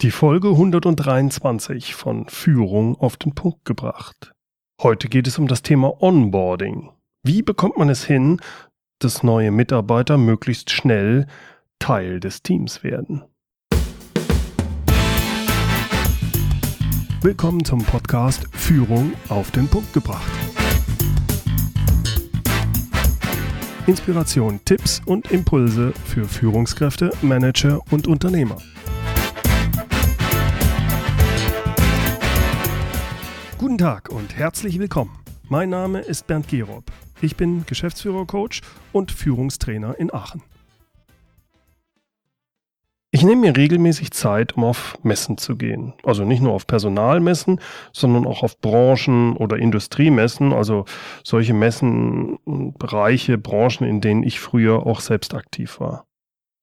Die 0.00 0.12
Folge 0.12 0.50
123 0.50 1.96
von 1.96 2.28
Führung 2.28 2.94
auf 3.00 3.16
den 3.16 3.34
Punkt 3.34 3.64
gebracht. 3.64 4.30
Heute 4.80 5.08
geht 5.08 5.26
es 5.26 5.40
um 5.40 5.48
das 5.48 5.62
Thema 5.62 6.00
Onboarding. 6.00 6.90
Wie 7.24 7.42
bekommt 7.42 7.78
man 7.78 7.88
es 7.88 8.04
hin, 8.04 8.40
dass 9.00 9.24
neue 9.24 9.50
Mitarbeiter 9.50 10.16
möglichst 10.16 10.70
schnell 10.70 11.26
Teil 11.80 12.20
des 12.20 12.44
Teams 12.44 12.84
werden? 12.84 13.24
Willkommen 17.20 17.64
zum 17.64 17.82
Podcast 17.82 18.46
Führung 18.52 19.14
auf 19.28 19.50
den 19.50 19.66
Punkt 19.66 19.92
gebracht. 19.92 20.30
Inspiration, 23.88 24.60
Tipps 24.64 25.02
und 25.06 25.32
Impulse 25.32 25.92
für 26.04 26.24
Führungskräfte, 26.24 27.10
Manager 27.20 27.80
und 27.90 28.06
Unternehmer. 28.06 28.58
Guten 33.78 33.90
Tag 33.90 34.08
und 34.08 34.36
herzlich 34.36 34.80
willkommen. 34.80 35.16
Mein 35.48 35.70
Name 35.70 36.00
ist 36.00 36.26
Bernd 36.26 36.48
Gerob. 36.48 36.90
Ich 37.20 37.36
bin 37.36 37.64
Geschäftsführer-Coach 37.64 38.62
und 38.90 39.12
Führungstrainer 39.12 39.96
in 40.00 40.12
Aachen. 40.12 40.42
Ich 43.12 43.22
nehme 43.22 43.42
mir 43.42 43.56
regelmäßig 43.56 44.10
Zeit, 44.10 44.56
um 44.56 44.64
auf 44.64 44.98
Messen 45.04 45.38
zu 45.38 45.54
gehen. 45.54 45.94
Also 46.02 46.24
nicht 46.24 46.42
nur 46.42 46.54
auf 46.54 46.66
Personalmessen, 46.66 47.60
sondern 47.92 48.26
auch 48.26 48.42
auf 48.42 48.60
Branchen- 48.60 49.36
oder 49.36 49.58
Industriemessen, 49.58 50.52
also 50.52 50.84
solche 51.22 51.54
Messen, 51.54 52.40
Bereiche, 52.80 53.38
Branchen, 53.38 53.86
in 53.86 54.00
denen 54.00 54.24
ich 54.24 54.40
früher 54.40 54.88
auch 54.88 54.98
selbst 54.98 55.34
aktiv 55.34 55.78
war. 55.78 56.04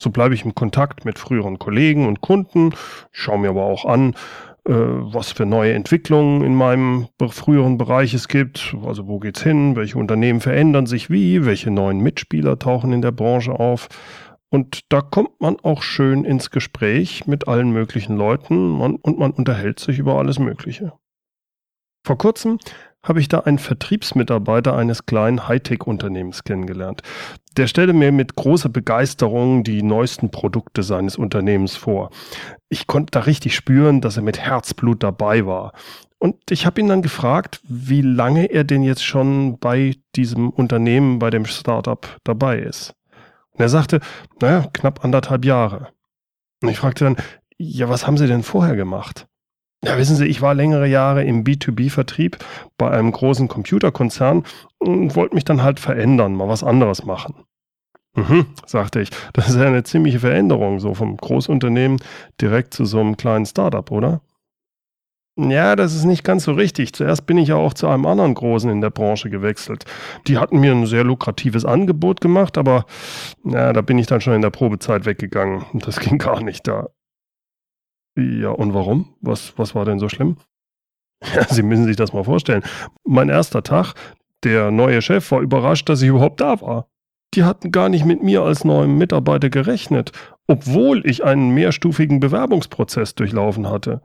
So 0.03 0.09
bleibe 0.09 0.35
ich 0.35 0.43
im 0.43 0.53
Kontakt 0.53 1.05
mit 1.05 1.17
früheren 1.17 1.59
Kollegen 1.59 2.09
und 2.09 2.19
Kunden, 2.19 2.73
schaue 3.13 3.39
mir 3.39 3.51
aber 3.51 3.63
auch 3.63 3.85
an, 3.85 4.15
was 4.67 5.31
für 5.31 5.45
neue 5.45 5.73
Entwicklungen 5.73 6.41
in 6.41 6.55
meinem 6.55 7.07
früheren 7.29 7.77
Bereich 7.77 8.13
es 8.15 8.27
gibt. 8.27 8.75
Also 8.83 9.07
wo 9.07 9.19
geht's 9.19 9.43
hin? 9.43 9.75
Welche 9.75 9.99
Unternehmen 9.99 10.41
verändern 10.41 10.87
sich 10.87 11.09
wie? 11.09 11.45
Welche 11.45 11.69
neuen 11.69 11.99
Mitspieler 11.99 12.57
tauchen 12.57 12.91
in 12.91 13.03
der 13.03 13.11
Branche 13.11 13.59
auf? 13.59 13.87
Und 14.49 14.91
da 14.91 15.01
kommt 15.01 15.39
man 15.39 15.57
auch 15.59 15.83
schön 15.83 16.25
ins 16.25 16.49
Gespräch 16.49 17.27
mit 17.27 17.47
allen 17.47 17.71
möglichen 17.71 18.15
Leuten 18.15 18.79
und 18.81 19.19
man 19.19 19.31
unterhält 19.31 19.79
sich 19.79 19.99
über 19.99 20.17
alles 20.17 20.39
Mögliche. 20.39 20.93
Vor 22.05 22.17
kurzem 22.17 22.59
habe 23.03 23.19
ich 23.19 23.27
da 23.27 23.41
einen 23.41 23.59
Vertriebsmitarbeiter 23.59 24.75
eines 24.75 25.05
kleinen 25.05 25.47
Hightech-Unternehmens 25.47 26.43
kennengelernt. 26.43 27.01
Der 27.57 27.67
stellte 27.67 27.93
mir 27.93 28.11
mit 28.11 28.35
großer 28.35 28.67
Begeisterung 28.69 29.63
die 29.63 29.81
neuesten 29.81 30.29
Produkte 30.29 30.83
seines 30.83 31.15
Unternehmens 31.17 31.77
vor. 31.77 32.09
Ich 32.67 32.85
konnte 32.85 33.11
da 33.11 33.21
richtig 33.21 33.55
spüren, 33.55 34.01
dass 34.01 34.17
er 34.17 34.23
mit 34.23 34.39
Herzblut 34.39 35.03
dabei 35.03 35.45
war. 35.45 35.71
Und 36.17 36.35
ich 36.49 36.65
habe 36.65 36.81
ihn 36.81 36.87
dann 36.87 37.01
gefragt, 37.01 37.61
wie 37.63 38.01
lange 38.01 38.45
er 38.51 38.63
denn 38.63 38.83
jetzt 38.83 39.05
schon 39.05 39.57
bei 39.59 39.95
diesem 40.15 40.49
Unternehmen, 40.49 41.19
bei 41.19 41.29
dem 41.29 41.45
Startup 41.45 42.17
dabei 42.23 42.59
ist. 42.59 42.93
Und 43.51 43.61
er 43.61 43.69
sagte, 43.69 44.01
naja, 44.41 44.67
knapp 44.73 45.05
anderthalb 45.05 45.45
Jahre. 45.45 45.89
Und 46.61 46.69
ich 46.69 46.77
fragte 46.77 47.05
dann, 47.05 47.17
ja, 47.57 47.87
was 47.87 48.05
haben 48.05 48.17
Sie 48.17 48.27
denn 48.27 48.43
vorher 48.43 48.75
gemacht? 48.75 49.27
Ja, 49.85 49.97
wissen 49.97 50.15
Sie, 50.15 50.25
ich 50.25 50.41
war 50.41 50.55
längere 50.55 50.87
Jahre 50.87 51.23
im 51.23 51.43
B2B-Vertrieb 51.43 52.37
bei 52.77 52.89
einem 52.89 53.11
großen 53.11 53.47
Computerkonzern 53.47 54.43
und 54.79 55.15
wollte 55.15 55.35
mich 55.35 55.45
dann 55.45 55.61
halt 55.61 55.79
verändern, 55.79 56.33
mal 56.33 56.47
was 56.47 56.63
anderes 56.63 57.05
machen. 57.05 57.35
Mhm, 58.15 58.47
sagte 58.65 59.01
ich, 59.01 59.09
das 59.33 59.49
ist 59.49 59.57
ja 59.57 59.67
eine 59.67 59.83
ziemliche 59.83 60.21
Veränderung, 60.21 60.79
so 60.79 60.93
vom 60.93 61.17
Großunternehmen 61.17 61.99
direkt 62.41 62.73
zu 62.73 62.85
so 62.85 62.99
einem 62.99 63.17
kleinen 63.17 63.45
Startup, 63.45 63.91
oder? 63.91 64.21
Ja, 65.37 65.75
das 65.75 65.93
ist 65.93 66.05
nicht 66.05 66.23
ganz 66.23 66.45
so 66.45 66.53
richtig. 66.53 66.93
Zuerst 66.93 67.27
bin 67.27 67.37
ich 67.37 67.49
ja 67.49 67.55
auch 67.55 67.73
zu 67.73 67.87
einem 67.89 68.05
anderen 68.05 68.33
Großen 68.33 68.69
in 68.71 68.79
der 68.79 68.89
Branche 68.89 69.29
gewechselt. 69.29 69.83
Die 70.27 70.37
hatten 70.37 70.61
mir 70.61 70.71
ein 70.71 70.85
sehr 70.85 71.03
lukratives 71.03 71.65
Angebot 71.65 72.21
gemacht, 72.21 72.57
aber 72.57 72.85
ja, 73.43 73.73
da 73.73 73.81
bin 73.81 73.97
ich 73.97 74.07
dann 74.07 74.21
schon 74.21 74.33
in 74.33 74.41
der 74.41 74.49
Probezeit 74.49 75.05
weggegangen. 75.05 75.65
Das 75.73 75.99
ging 75.99 76.17
gar 76.17 76.41
nicht 76.41 76.65
da. 76.67 76.87
Ja, 78.17 78.49
und 78.49 78.73
warum? 78.73 79.13
Was, 79.21 79.57
was 79.57 79.75
war 79.75 79.85
denn 79.85 79.99
so 79.99 80.09
schlimm? 80.09 80.37
Ja, 81.33 81.45
Sie 81.45 81.63
müssen 81.63 81.85
sich 81.85 81.95
das 81.95 82.13
mal 82.13 82.23
vorstellen. 82.23 82.63
Mein 83.03 83.29
erster 83.29 83.63
Tag, 83.63 83.93
der 84.43 84.71
neue 84.71 85.01
Chef 85.01 85.29
war 85.31 85.41
überrascht, 85.41 85.89
dass 85.89 86.01
ich 86.01 86.09
überhaupt 86.09 86.39
da 86.41 86.61
war. 86.61 86.87
Die 87.33 87.43
hatten 87.43 87.71
gar 87.71 87.89
nicht 87.89 88.05
mit 88.05 88.23
mir 88.23 88.43
als 88.43 88.63
neuem 88.63 88.97
Mitarbeiter 88.97 89.49
gerechnet, 89.49 90.11
obwohl 90.47 91.05
ich 91.05 91.23
einen 91.23 91.49
mehrstufigen 91.49 92.19
Bewerbungsprozess 92.19 93.15
durchlaufen 93.15 93.69
hatte. 93.69 94.01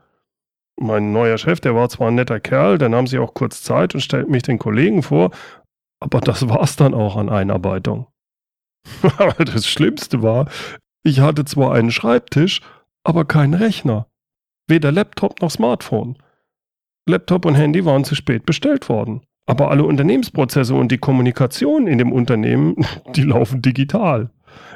Mein 0.80 1.12
neuer 1.12 1.38
Chef, 1.38 1.60
der 1.60 1.74
war 1.74 1.88
zwar 1.90 2.08
ein 2.08 2.14
netter 2.14 2.40
Kerl, 2.40 2.78
der 2.78 2.88
nahm 2.88 3.06
sich 3.06 3.18
auch 3.18 3.34
kurz 3.34 3.62
Zeit 3.62 3.94
und 3.94 4.00
stellte 4.00 4.30
mich 4.30 4.42
den 4.42 4.58
Kollegen 4.58 5.02
vor, 5.02 5.30
aber 6.00 6.20
das 6.20 6.48
war's 6.48 6.76
dann 6.76 6.94
auch 6.94 7.16
an 7.16 7.28
Einarbeitung. 7.28 8.06
aber 9.18 9.44
das 9.44 9.66
Schlimmste 9.66 10.22
war, 10.22 10.48
ich 11.04 11.20
hatte 11.20 11.44
zwar 11.44 11.74
einen 11.74 11.90
Schreibtisch, 11.90 12.62
aber 13.04 13.24
keinen 13.24 13.54
Rechner. 13.54 14.06
Weder 14.66 14.92
Laptop 14.92 15.40
noch 15.40 15.50
Smartphone. 15.50 16.16
Laptop 17.08 17.44
und 17.44 17.54
Handy 17.54 17.84
waren 17.84 18.04
zu 18.04 18.14
spät 18.14 18.46
bestellt 18.46 18.88
worden. 18.88 19.22
Aber 19.46 19.70
alle 19.70 19.84
Unternehmensprozesse 19.84 20.74
und 20.74 20.92
die 20.92 20.98
Kommunikation 20.98 21.86
in 21.86 21.98
dem 21.98 22.12
Unternehmen, 22.12 22.76
die 23.16 23.22
laufen 23.22 23.62
digital. 23.62 24.30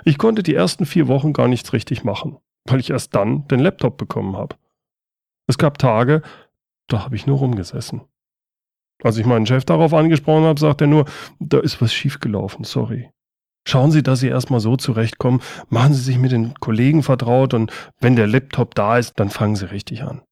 Ich 0.05 0.19
konnte 0.19 0.43
die 0.43 0.55
ersten 0.55 0.87
vier 0.87 1.09
Wochen 1.09 1.33
gar 1.33 1.49
nichts 1.49 1.73
richtig 1.73 2.05
machen, 2.05 2.39
weil 2.65 2.81
ich 2.81 2.91
erst 2.91 3.15
dann 3.15 3.47
den 3.49 3.61
Laptop 3.61 3.99
bekommen 3.99 4.37
habe. 4.37 4.57
Es 5.47 5.59
gab 5.59 5.79
Tage, 5.79 6.23
da 6.89 7.05
habe 7.05 7.17
ich 7.17 7.27
nur 7.27 7.39
rumgesessen. 7.39 8.03
Als 9.03 9.19
ich 9.19 9.27
meinen 9.27 9.47
Chef 9.47 9.65
darauf 9.65 9.93
angesprochen 9.93 10.45
habe, 10.45 10.59
sagt 10.59 10.81
er 10.81 10.87
nur, 10.87 11.05
da 11.39 11.59
ist 11.61 11.81
was 11.81 11.93
schiefgelaufen, 11.93 12.65
sorry. 12.65 13.11
Schauen 13.67 13.91
Sie, 13.91 14.03
dass 14.03 14.21
Sie 14.21 14.29
erstmal 14.29 14.61
so 14.61 14.77
zurechtkommen, 14.77 15.41
machen 15.69 15.95
Sie 15.95 16.03
sich 16.03 16.19
mit 16.19 16.33
den 16.33 16.55
Kollegen 16.55 17.03
vertraut 17.03 17.55
und 17.55 17.73
wenn 18.01 18.17
der 18.17 18.27
Laptop 18.27 18.75
da 18.75 18.99
ist, 18.99 19.19
dann 19.19 19.31
fangen 19.31 19.57
Sie 19.57 19.71
richtig 19.71 20.03
an. 20.03 20.23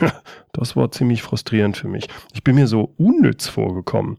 Das 0.52 0.76
war 0.76 0.92
ziemlich 0.92 1.20
frustrierend 1.22 1.76
für 1.76 1.88
mich. 1.88 2.08
Ich 2.32 2.44
bin 2.44 2.54
mir 2.54 2.68
so 2.68 2.94
unnütz 2.96 3.48
vorgekommen. 3.48 4.18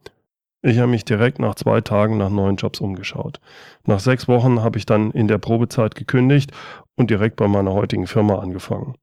Ich 0.62 0.80
habe 0.80 0.92
mich 0.92 1.06
direkt 1.06 1.40
nach 1.40 1.56
zwei 1.56 1.80
Tagen 1.80 2.18
nach 2.18 2.30
neuen 2.30 2.58
Jobs 2.58 2.82
umgeschaut. 2.82 3.40
Nach 3.86 4.02
sechs 4.02 4.28
Wochen 4.28 4.62
habe 4.62 4.78
ich 4.78 4.86
dann 4.86 5.12
in 5.12 5.30
der 5.30 5.38
Probezeit 5.38 5.96
gekündigt 5.96 6.52
und 6.96 7.10
direkt 7.10 7.38
bei 7.38 7.48
meiner 7.48 7.72
heutigen 7.72 8.06
Firma 8.06 8.40
angefangen. 8.40 8.96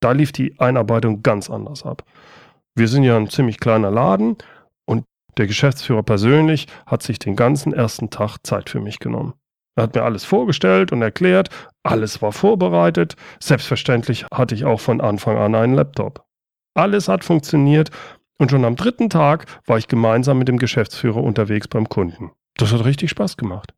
Da 0.00 0.12
lief 0.12 0.32
die 0.32 0.58
Einarbeitung 0.58 1.22
ganz 1.22 1.50
anders 1.50 1.84
ab. 1.84 2.04
Wir 2.74 2.88
sind 2.88 3.02
ja 3.02 3.16
ein 3.16 3.28
ziemlich 3.28 3.60
kleiner 3.60 3.90
Laden 3.90 4.36
der 5.40 5.46
Geschäftsführer 5.46 6.02
persönlich 6.02 6.66
hat 6.84 7.02
sich 7.02 7.18
den 7.18 7.34
ganzen 7.34 7.72
ersten 7.72 8.10
Tag 8.10 8.38
Zeit 8.44 8.68
für 8.68 8.78
mich 8.78 8.98
genommen. 8.98 9.32
Er 9.74 9.84
hat 9.84 9.94
mir 9.94 10.02
alles 10.02 10.24
vorgestellt 10.24 10.92
und 10.92 11.00
erklärt, 11.00 11.48
alles 11.82 12.20
war 12.20 12.32
vorbereitet, 12.32 13.16
selbstverständlich 13.40 14.26
hatte 14.30 14.54
ich 14.54 14.66
auch 14.66 14.80
von 14.80 15.00
Anfang 15.00 15.38
an 15.38 15.54
einen 15.54 15.74
Laptop. 15.74 16.26
Alles 16.74 17.08
hat 17.08 17.24
funktioniert 17.24 17.90
und 18.38 18.50
schon 18.50 18.66
am 18.66 18.76
dritten 18.76 19.08
Tag 19.08 19.46
war 19.64 19.78
ich 19.78 19.88
gemeinsam 19.88 20.38
mit 20.38 20.48
dem 20.48 20.58
Geschäftsführer 20.58 21.22
unterwegs 21.22 21.68
beim 21.68 21.88
Kunden. 21.88 22.32
Das 22.56 22.72
hat 22.72 22.84
richtig 22.84 23.08
Spaß 23.08 23.38
gemacht. 23.38 23.72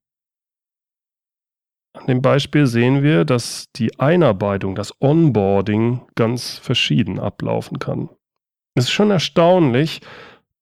An 1.92 2.06
dem 2.08 2.22
Beispiel 2.22 2.66
sehen 2.66 3.04
wir, 3.04 3.24
dass 3.24 3.66
die 3.76 4.00
Einarbeitung, 4.00 4.74
das 4.74 4.92
Onboarding 5.00 6.00
ganz 6.16 6.58
verschieden 6.58 7.20
ablaufen 7.20 7.78
kann. 7.78 8.08
Es 8.74 8.84
ist 8.84 8.90
schon 8.90 9.12
erstaunlich, 9.12 10.00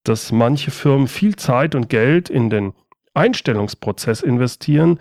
dass 0.05 0.33
manche 0.33 0.71
Firmen 0.71 1.09
viel 1.09 1.37
Zeit 1.37 1.75
und 1.75 1.89
Geld 1.89 2.31
in 2.31 2.51
den 2.51 2.73
Einstellungsprozess 3.15 4.23
investieren 4.23 4.99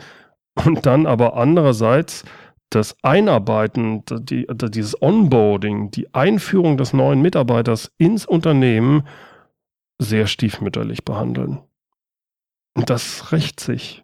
und 0.66 0.86
dann 0.86 1.06
aber 1.06 1.36
andererseits 1.36 2.26
das 2.70 2.96
Einarbeiten, 3.02 4.04
die, 4.10 4.46
dieses 4.50 5.02
Onboarding, 5.02 5.92
die 5.92 6.14
Einführung 6.14 6.78
des 6.78 6.94
neuen 6.94 7.22
Mitarbeiters 7.22 7.92
ins 7.98 8.26
Unternehmen 8.26 9.08
sehr 9.98 10.28
stiefmütterlich 10.28 11.04
behandeln. 11.04 11.60
Und 12.76 12.90
das 12.90 13.32
rächt 13.32 13.60
sich 13.60 14.04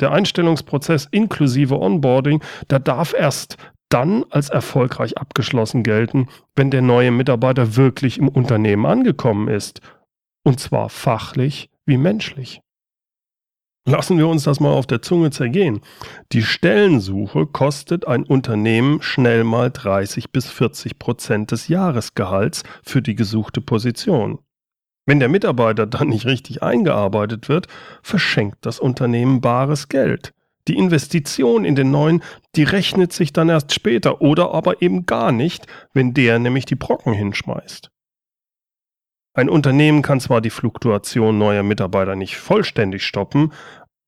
der 0.00 0.12
Einstellungsprozess 0.12 1.08
inklusive 1.10 1.78
Onboarding, 1.80 2.42
der 2.68 2.80
darf 2.80 3.14
erst 3.14 3.56
dann 3.88 4.24
als 4.30 4.48
erfolgreich 4.48 5.18
abgeschlossen 5.18 5.82
gelten, 5.82 6.28
wenn 6.56 6.70
der 6.70 6.82
neue 6.82 7.10
Mitarbeiter 7.10 7.76
wirklich 7.76 8.18
im 8.18 8.28
Unternehmen 8.28 8.86
angekommen 8.86 9.48
ist. 9.48 9.80
Und 10.44 10.60
zwar 10.60 10.90
fachlich 10.90 11.70
wie 11.86 11.96
menschlich. 11.96 12.60
Lassen 13.86 14.16
wir 14.16 14.28
uns 14.28 14.44
das 14.44 14.60
mal 14.60 14.72
auf 14.72 14.86
der 14.86 15.02
Zunge 15.02 15.30
zergehen. 15.30 15.80
Die 16.32 16.42
Stellensuche 16.42 17.46
kostet 17.46 18.06
ein 18.06 18.24
Unternehmen 18.24 19.02
schnell 19.02 19.44
mal 19.44 19.70
30 19.70 20.30
bis 20.30 20.46
40 20.48 20.98
Prozent 20.98 21.50
des 21.50 21.68
Jahresgehalts 21.68 22.62
für 22.82 23.02
die 23.02 23.14
gesuchte 23.14 23.60
Position. 23.60 24.38
Wenn 25.06 25.20
der 25.20 25.28
Mitarbeiter 25.28 25.86
dann 25.86 26.08
nicht 26.08 26.24
richtig 26.24 26.62
eingearbeitet 26.62 27.50
wird, 27.50 27.66
verschenkt 28.02 28.64
das 28.64 28.80
Unternehmen 28.80 29.42
bares 29.42 29.88
Geld. 29.88 30.32
Die 30.66 30.76
Investition 30.76 31.66
in 31.66 31.74
den 31.74 31.90
neuen, 31.90 32.22
die 32.56 32.62
rechnet 32.62 33.12
sich 33.12 33.34
dann 33.34 33.50
erst 33.50 33.74
später 33.74 34.22
oder 34.22 34.52
aber 34.54 34.80
eben 34.80 35.04
gar 35.04 35.30
nicht, 35.30 35.66
wenn 35.92 36.14
der 36.14 36.38
nämlich 36.38 36.64
die 36.64 36.74
Brocken 36.74 37.12
hinschmeißt. 37.12 37.90
Ein 39.34 39.48
Unternehmen 39.48 40.02
kann 40.02 40.20
zwar 40.20 40.40
die 40.40 40.50
Fluktuation 40.50 41.38
neuer 41.38 41.64
Mitarbeiter 41.64 42.14
nicht 42.14 42.36
vollständig 42.36 43.04
stoppen, 43.04 43.52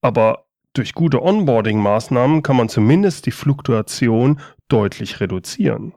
aber 0.00 0.46
durch 0.72 0.94
gute 0.94 1.20
Onboarding-Maßnahmen 1.20 2.42
kann 2.42 2.56
man 2.56 2.68
zumindest 2.68 3.26
die 3.26 3.32
Fluktuation 3.32 4.40
deutlich 4.68 5.20
reduzieren. 5.20 5.94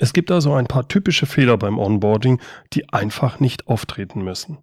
Es 0.00 0.12
gibt 0.12 0.30
also 0.30 0.54
ein 0.54 0.66
paar 0.66 0.88
typische 0.88 1.26
Fehler 1.26 1.56
beim 1.56 1.78
Onboarding, 1.78 2.40
die 2.72 2.88
einfach 2.92 3.38
nicht 3.38 3.68
auftreten 3.68 4.22
müssen. 4.22 4.58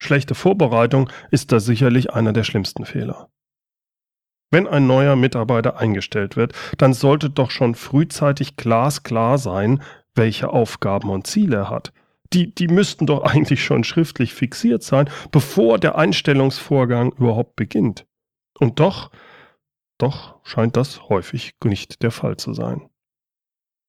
Schlechte 0.00 0.34
Vorbereitung 0.34 1.10
ist 1.30 1.50
da 1.50 1.60
sicherlich 1.60 2.12
einer 2.12 2.32
der 2.32 2.44
schlimmsten 2.44 2.84
Fehler. 2.84 3.30
Wenn 4.52 4.68
ein 4.68 4.86
neuer 4.86 5.16
Mitarbeiter 5.16 5.78
eingestellt 5.78 6.36
wird, 6.36 6.52
dann 6.78 6.92
sollte 6.92 7.30
doch 7.30 7.50
schon 7.50 7.74
frühzeitig 7.74 8.56
glasklar 8.56 9.38
sein, 9.38 9.82
welche 10.14 10.50
Aufgaben 10.50 11.10
und 11.10 11.26
Ziele 11.26 11.56
er 11.56 11.70
hat. 11.70 11.92
Die, 12.34 12.52
die 12.52 12.68
müssten 12.68 13.06
doch 13.06 13.22
eigentlich 13.22 13.64
schon 13.64 13.84
schriftlich 13.84 14.34
fixiert 14.34 14.82
sein, 14.82 15.08
bevor 15.30 15.78
der 15.78 15.96
Einstellungsvorgang 15.96 17.12
überhaupt 17.12 17.54
beginnt. 17.54 18.06
Und 18.58 18.80
doch, 18.80 19.10
doch 19.98 20.40
scheint 20.44 20.76
das 20.76 21.08
häufig 21.08 21.54
nicht 21.64 22.02
der 22.02 22.10
Fall 22.10 22.36
zu 22.36 22.52
sein. 22.52 22.88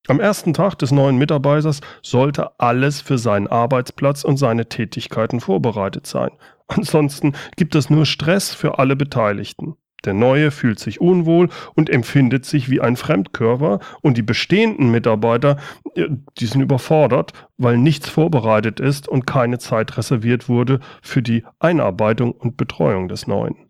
Am 0.07 0.19
ersten 0.19 0.53
Tag 0.53 0.75
des 0.75 0.91
neuen 0.91 1.17
Mitarbeiters 1.17 1.81
sollte 2.03 2.59
alles 2.59 3.01
für 3.01 3.17
seinen 3.17 3.47
Arbeitsplatz 3.47 4.23
und 4.23 4.37
seine 4.37 4.69
Tätigkeiten 4.69 5.39
vorbereitet 5.39 6.05
sein. 6.05 6.29
Ansonsten 6.67 7.33
gibt 7.55 7.73
es 7.73 7.89
nur 7.89 8.05
Stress 8.05 8.53
für 8.53 8.77
alle 8.77 8.95
Beteiligten. 8.95 9.75
Der 10.03 10.13
Neue 10.13 10.51
fühlt 10.51 10.79
sich 10.79 11.01
unwohl 11.01 11.49
und 11.73 11.89
empfindet 11.89 12.45
sich 12.45 12.69
wie 12.69 12.81
ein 12.81 12.95
Fremdkörper 12.95 13.79
und 14.01 14.17
die 14.17 14.21
bestehenden 14.21 14.91
Mitarbeiter, 14.91 15.57
die 15.95 16.45
sind 16.45 16.61
überfordert, 16.61 17.33
weil 17.57 17.77
nichts 17.77 18.09
vorbereitet 18.09 18.79
ist 18.79 19.07
und 19.07 19.25
keine 19.25 19.57
Zeit 19.57 19.97
reserviert 19.97 20.49
wurde 20.49 20.79
für 21.01 21.21
die 21.21 21.43
Einarbeitung 21.59 22.33
und 22.33 22.57
Betreuung 22.57 23.07
des 23.07 23.25
Neuen. 23.25 23.69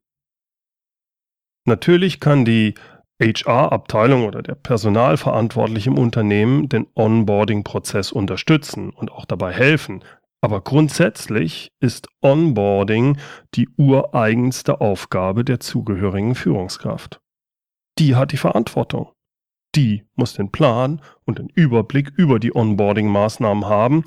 Natürlich 1.65 2.19
kann 2.19 2.45
die 2.45 2.75
HR-Abteilung 3.21 4.25
oder 4.25 4.43
der 4.43 4.55
Personalverantwortliche 4.55 5.89
im 5.89 5.97
Unternehmen 5.97 6.67
den 6.67 6.85
Onboarding-Prozess 6.95 8.11
unterstützen 8.11 8.89
und 8.89 9.11
auch 9.11 9.25
dabei 9.25 9.53
helfen. 9.53 10.03
Aber 10.41 10.61
grundsätzlich 10.61 11.71
ist 11.79 12.07
Onboarding 12.21 13.17
die 13.55 13.67
ureigenste 13.77 14.79
Aufgabe 14.79 15.43
der 15.43 15.59
zugehörigen 15.59 16.35
Führungskraft. 16.35 17.19
Die 17.97 18.15
hat 18.15 18.31
die 18.31 18.37
Verantwortung. 18.37 19.11
Die 19.75 20.05
muss 20.15 20.33
den 20.33 20.51
Plan 20.51 21.01
und 21.25 21.39
den 21.39 21.49
Überblick 21.49 22.11
über 22.15 22.39
die 22.39 22.55
Onboarding-Maßnahmen 22.55 23.65
haben 23.65 24.05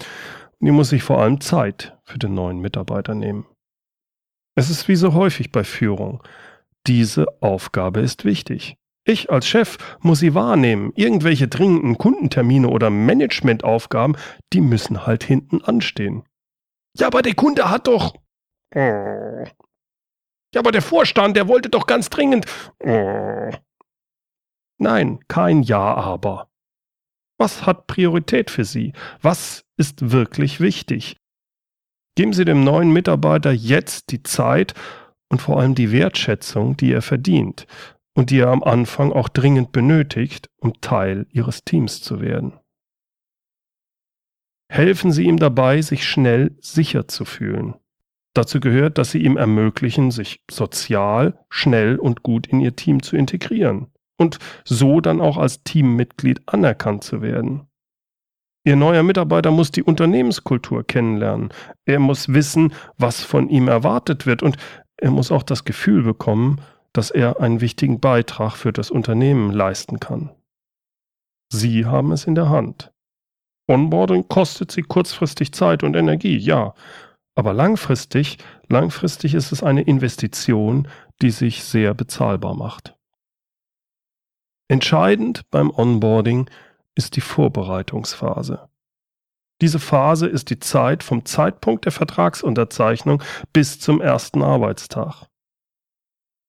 und 0.60 0.66
die 0.66 0.70
muss 0.70 0.90
sich 0.90 1.02
vor 1.02 1.20
allem 1.20 1.40
Zeit 1.40 1.98
für 2.04 2.18
den 2.18 2.34
neuen 2.34 2.60
Mitarbeiter 2.60 3.14
nehmen. 3.14 3.46
Es 4.56 4.70
ist 4.70 4.88
wie 4.88 4.96
so 4.96 5.12
häufig 5.12 5.52
bei 5.52 5.62
Führung. 5.62 6.22
Diese 6.86 7.26
Aufgabe 7.42 8.00
ist 8.00 8.24
wichtig. 8.24 8.77
Ich 9.08 9.30
als 9.30 9.46
Chef 9.48 9.78
muss 10.00 10.18
sie 10.18 10.34
wahrnehmen. 10.34 10.92
Irgendwelche 10.94 11.48
dringenden 11.48 11.96
Kundentermine 11.96 12.68
oder 12.68 12.90
Managementaufgaben, 12.90 14.18
die 14.52 14.60
müssen 14.60 15.06
halt 15.06 15.24
hinten 15.24 15.62
anstehen. 15.64 16.24
Ja, 16.94 17.06
aber 17.06 17.22
der 17.22 17.34
Kunde 17.34 17.70
hat 17.70 17.86
doch. 17.86 18.14
Ja, 18.74 19.46
aber 20.54 20.72
der 20.72 20.82
Vorstand, 20.82 21.38
der 21.38 21.48
wollte 21.48 21.70
doch 21.70 21.86
ganz 21.86 22.10
dringend. 22.10 22.44
Nein, 24.76 25.20
kein 25.26 25.62
Ja 25.62 25.94
aber. 25.94 26.50
Was 27.38 27.64
hat 27.64 27.86
Priorität 27.86 28.50
für 28.50 28.66
Sie? 28.66 28.92
Was 29.22 29.64
ist 29.78 30.10
wirklich 30.10 30.60
wichtig? 30.60 31.16
Geben 32.14 32.34
Sie 32.34 32.44
dem 32.44 32.62
neuen 32.62 32.92
Mitarbeiter 32.92 33.52
jetzt 33.52 34.10
die 34.10 34.22
Zeit 34.22 34.74
und 35.30 35.40
vor 35.40 35.58
allem 35.60 35.74
die 35.74 35.92
Wertschätzung, 35.92 36.76
die 36.76 36.92
er 36.92 37.00
verdient 37.00 37.66
und 38.18 38.30
die 38.30 38.40
er 38.40 38.48
am 38.48 38.64
Anfang 38.64 39.12
auch 39.12 39.28
dringend 39.28 39.70
benötigt, 39.70 40.50
um 40.56 40.80
Teil 40.80 41.28
ihres 41.30 41.62
Teams 41.62 42.02
zu 42.02 42.20
werden. 42.20 42.54
Helfen 44.68 45.12
Sie 45.12 45.22
ihm 45.22 45.36
dabei, 45.36 45.80
sich 45.82 46.04
schnell 46.04 46.56
sicher 46.60 47.06
zu 47.06 47.24
fühlen. 47.24 47.76
Dazu 48.34 48.58
gehört, 48.58 48.98
dass 48.98 49.12
Sie 49.12 49.22
ihm 49.22 49.36
ermöglichen, 49.36 50.10
sich 50.10 50.42
sozial, 50.50 51.38
schnell 51.48 51.94
und 51.94 52.24
gut 52.24 52.48
in 52.48 52.58
Ihr 52.58 52.74
Team 52.74 53.04
zu 53.04 53.14
integrieren 53.14 53.86
und 54.16 54.40
so 54.64 55.00
dann 55.00 55.20
auch 55.20 55.36
als 55.36 55.62
Teammitglied 55.62 56.40
anerkannt 56.46 57.04
zu 57.04 57.22
werden. 57.22 57.68
Ihr 58.64 58.74
neuer 58.74 59.04
Mitarbeiter 59.04 59.52
muss 59.52 59.70
die 59.70 59.84
Unternehmenskultur 59.84 60.84
kennenlernen. 60.84 61.50
Er 61.84 62.00
muss 62.00 62.34
wissen, 62.34 62.72
was 62.96 63.22
von 63.22 63.48
ihm 63.48 63.68
erwartet 63.68 64.26
wird 64.26 64.42
und 64.42 64.56
er 64.96 65.12
muss 65.12 65.30
auch 65.30 65.44
das 65.44 65.62
Gefühl 65.64 66.02
bekommen, 66.02 66.60
dass 66.98 67.12
er 67.12 67.38
einen 67.38 67.60
wichtigen 67.60 68.00
Beitrag 68.00 68.56
für 68.56 68.72
das 68.72 68.90
Unternehmen 68.90 69.52
leisten 69.52 70.00
kann. 70.00 70.34
Sie 71.48 71.86
haben 71.86 72.10
es 72.10 72.24
in 72.24 72.34
der 72.34 72.48
Hand. 72.48 72.92
Onboarding 73.68 74.26
kostet 74.26 74.72
Sie 74.72 74.82
kurzfristig 74.82 75.52
Zeit 75.52 75.84
und 75.84 75.94
Energie, 75.94 76.36
ja, 76.36 76.74
aber 77.36 77.52
langfristig, 77.52 78.38
langfristig 78.66 79.34
ist 79.34 79.52
es 79.52 79.62
eine 79.62 79.82
Investition, 79.82 80.88
die 81.22 81.30
sich 81.30 81.62
sehr 81.62 81.94
bezahlbar 81.94 82.56
macht. 82.56 82.96
Entscheidend 84.66 85.48
beim 85.52 85.70
Onboarding 85.70 86.50
ist 86.96 87.14
die 87.14 87.20
Vorbereitungsphase. 87.20 88.68
Diese 89.60 89.78
Phase 89.78 90.26
ist 90.26 90.50
die 90.50 90.58
Zeit 90.58 91.04
vom 91.04 91.24
Zeitpunkt 91.24 91.84
der 91.84 91.92
Vertragsunterzeichnung 91.92 93.22
bis 93.52 93.78
zum 93.78 94.00
ersten 94.00 94.42
Arbeitstag 94.42 95.28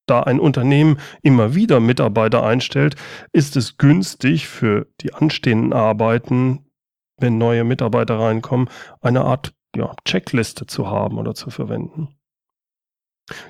da 0.09 0.23
ein 0.23 0.39
Unternehmen 0.39 0.97
immer 1.21 1.55
wieder 1.55 1.79
Mitarbeiter 1.79 2.43
einstellt, 2.43 2.95
ist 3.31 3.55
es 3.55 3.77
günstig 3.77 4.47
für 4.47 4.87
die 5.01 5.13
anstehenden 5.13 5.73
Arbeiten, 5.73 6.65
wenn 7.17 7.37
neue 7.37 7.63
Mitarbeiter 7.63 8.19
reinkommen, 8.19 8.69
eine 9.01 9.21
Art 9.21 9.53
ja, 9.75 9.95
Checkliste 10.05 10.65
zu 10.65 10.87
haben 10.87 11.17
oder 11.17 11.35
zu 11.35 11.49
verwenden. 11.49 12.15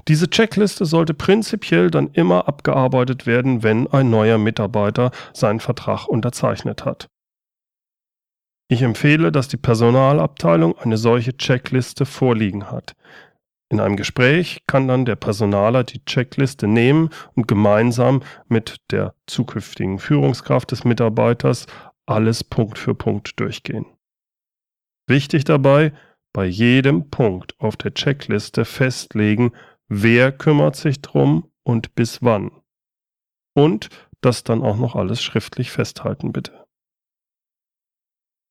Diese 0.07 0.29
Checkliste 0.29 0.85
sollte 0.85 1.13
prinzipiell 1.13 1.89
dann 1.89 2.09
immer 2.11 2.47
abgearbeitet 2.47 3.25
werden, 3.25 3.63
wenn 3.63 3.87
ein 3.87 4.09
neuer 4.09 4.37
Mitarbeiter 4.37 5.11
seinen 5.33 5.61
Vertrag 5.61 6.07
unterzeichnet 6.07 6.83
hat. 6.85 7.07
Ich 8.71 8.81
empfehle, 8.83 9.31
dass 9.31 9.47
die 9.47 9.57
Personalabteilung 9.57 10.77
eine 10.77 10.97
solche 10.97 11.35
Checkliste 11.35 12.05
vorliegen 12.05 12.69
hat. 12.69 12.93
In 13.71 13.79
einem 13.79 13.95
Gespräch 13.97 14.63
kann 14.65 14.87
dann 14.87 15.05
der 15.05 15.15
Personaler 15.15 15.83
die 15.83 16.03
Checkliste 16.03 16.67
nehmen 16.67 17.09
und 17.35 17.47
gemeinsam 17.47 18.23
mit 18.47 18.77
der 18.91 19.13
zukünftigen 19.27 19.99
Führungskraft 19.99 20.71
des 20.71 20.83
Mitarbeiters 20.83 21.67
alles 22.07 22.43
Punkt 22.43 22.79
für 22.79 22.95
Punkt 22.95 23.39
durchgehen. 23.39 23.85
Wichtig 25.07 25.43
dabei, 25.43 25.93
bei 26.33 26.45
jedem 26.45 27.09
Punkt 27.09 27.59
auf 27.59 27.77
der 27.77 27.93
Checkliste 27.93 28.65
festlegen, 28.65 29.51
wer 29.87 30.31
kümmert 30.31 30.75
sich 30.75 31.01
drum 31.01 31.51
und 31.63 31.93
bis 31.95 32.23
wann. 32.23 32.51
Und 33.55 33.89
das 34.21 34.43
dann 34.43 34.63
auch 34.63 34.77
noch 34.77 34.95
alles 34.95 35.21
schriftlich 35.23 35.71
festhalten, 35.71 36.31
bitte. 36.31 36.65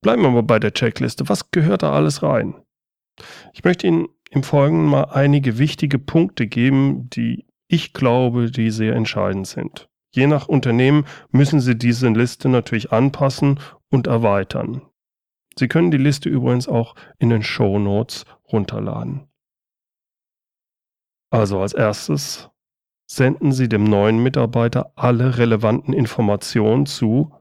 Bleiben 0.01 0.23
wir 0.23 0.31
mal 0.31 0.43
bei 0.43 0.61
der 0.61 0.73
Checkliste. 0.73 1.29
Was 1.29 1.51
gehört 1.51 1.83
da 1.83 1.93
alles 1.93 2.23
rein? 2.23 2.55
Ich 3.53 3.65
möchte 3.65 3.87
Ihnen 3.87 4.09
im 4.31 4.43
Folgenden 4.43 4.87
mal 4.87 5.05
einige 5.05 5.59
wichtige 5.59 5.99
Punkte 5.99 6.47
geben, 6.47 7.09
die 7.11 7.47
ich 7.69 7.93
glaube, 7.93 8.51
die 8.51 8.71
sehr 8.71 8.95
entscheidend 8.95 9.47
sind. 9.47 9.89
Je 10.11 10.27
nach 10.27 10.49
Unternehmen 10.49 11.05
müssen 11.31 11.61
Sie 11.61 11.77
diese 11.77 12.09
Liste 12.09 12.49
natürlich 12.49 12.93
anpassen 12.93 13.61
und 13.91 14.07
erweitern. 14.07 14.83
Sie 15.59 15.69
können 15.69 15.91
die 15.91 15.99
Liste 15.99 16.29
übrigens 16.29 16.69
auch 16.69 16.95
in 17.19 17.31
den 17.31 17.43
Show 17.43 17.79
Notes 17.79 18.25
runterladen. 18.51 19.29
Also 21.31 21.61
als 21.61 21.75
erstes 21.75 22.51
senden 23.11 23.53
Sie 23.53 23.69
dem 23.69 23.85
neuen 23.85 24.23
Mitarbeiter 24.23 24.93
alle 24.95 25.37
relevanten 25.37 25.93
Informationen 25.93 26.87
zu, 26.87 27.35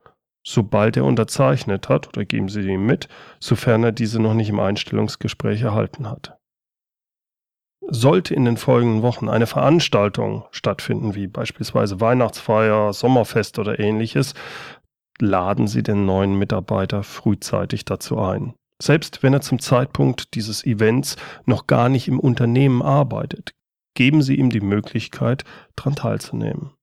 sobald 0.46 0.98
er 0.98 1.06
unterzeichnet 1.06 1.90
hat, 1.90 2.08
oder 2.10 2.26
geben 2.26 2.50
Sie 2.50 2.62
ihm 2.62 2.86
mit, 2.86 3.08
sofern 3.40 3.84
er 3.84 3.92
diese 3.92 4.22
noch 4.22 4.34
nicht 4.34 4.50
im 4.50 4.60
Einstellungsgespräch 4.60 5.62
erhalten 5.62 6.10
hat. 6.10 6.37
Sollte 7.90 8.34
in 8.34 8.44
den 8.44 8.58
folgenden 8.58 9.02
Wochen 9.02 9.30
eine 9.30 9.48
Veranstaltung 9.48 10.46
stattfinden, 10.52 11.16
wie 11.16 11.28
beispielsweise 11.28 12.02
Weihnachtsfeier, 12.02 12.92
Sommerfest 12.92 13.60
oder 13.60 13.80
ähnliches, 13.80 14.34
laden 15.20 15.68
Sie 15.68 15.84
den 15.84 16.06
neuen 16.06 16.38
Mitarbeiter 16.38 17.04
frühzeitig 17.04 17.86
dazu 17.86 18.20
ein. 18.20 18.54
Selbst 18.82 19.24
wenn 19.24 19.34
er 19.34 19.42
zum 19.42 19.60
Zeitpunkt 19.60 20.36
dieses 20.36 20.66
Events 20.66 21.16
noch 21.46 21.66
gar 21.66 21.90
nicht 21.90 22.08
im 22.08 22.20
Unternehmen 22.20 22.82
arbeitet, 22.82 23.54
geben 23.96 24.22
Sie 24.22 24.36
ihm 24.36 24.50
die 24.50 24.62
Möglichkeit, 24.62 25.44
daran 25.76 25.96
teilzunehmen. 25.96 26.74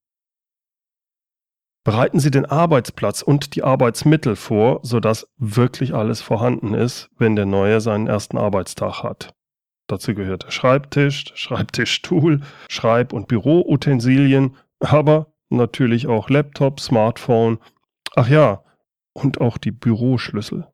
Bereiten 1.85 2.19
Sie 2.19 2.31
den 2.31 2.47
Arbeitsplatz 2.47 3.21
und 3.21 3.55
die 3.55 3.63
Arbeitsmittel 3.63 4.37
vor, 4.37 4.81
sodass 4.83 5.29
wirklich 5.37 5.95
alles 5.95 6.23
vorhanden 6.23 6.73
ist, 6.73 7.11
wenn 7.19 7.37
der 7.37 7.47
Neue 7.47 7.83
seinen 7.83 8.07
ersten 8.07 8.39
Arbeitstag 8.39 9.03
hat. 9.03 9.35
Dazu 9.87 10.15
gehört 10.15 10.45
der 10.45 10.51
Schreibtisch, 10.51 11.33
Schreibtischstuhl, 11.35 12.41
Schreib- 12.69 13.13
und 13.13 13.29
Büroutensilien, 13.29 14.57
aber 14.81 15.33
natürlich 15.51 16.07
auch 16.07 16.31
Laptop, 16.31 16.81
Smartphone, 16.81 17.59
ach 18.17 18.29
ja, 18.29 18.65
und 19.13 19.41
auch 19.41 19.59
die 19.59 19.71
Büroschlüssel. 19.71 20.67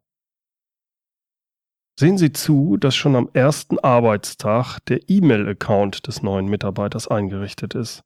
Sehen 1.99 2.17
Sie 2.17 2.33
zu, 2.33 2.79
dass 2.79 2.97
schon 2.97 3.15
am 3.15 3.29
ersten 3.35 3.79
Arbeitstag 3.79 4.79
der 4.87 5.01
E-Mail-Account 5.09 6.07
des 6.07 6.23
neuen 6.23 6.47
Mitarbeiters 6.47 7.09
eingerichtet 7.09 7.75
ist. 7.75 8.03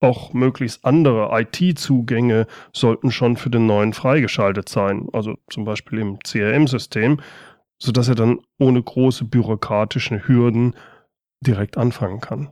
Auch 0.00 0.32
möglichst 0.32 0.84
andere 0.84 1.30
IT-Zugänge 1.40 2.46
sollten 2.72 3.12
schon 3.12 3.36
für 3.36 3.50
den 3.50 3.66
neuen 3.66 3.92
freigeschaltet 3.92 4.68
sein, 4.68 5.08
also 5.12 5.36
zum 5.48 5.64
Beispiel 5.64 6.00
im 6.00 6.18
CRM-System, 6.18 7.20
sodass 7.78 8.08
er 8.08 8.14
dann 8.14 8.40
ohne 8.58 8.82
große 8.82 9.24
bürokratische 9.24 10.26
Hürden 10.26 10.74
direkt 11.40 11.76
anfangen 11.76 12.20
kann. 12.20 12.50